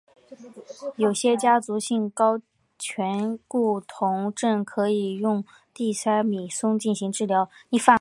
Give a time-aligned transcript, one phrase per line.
[0.95, 2.39] 有些家族性高
[2.79, 7.47] 醛固酮症可用地塞米松进行治疗。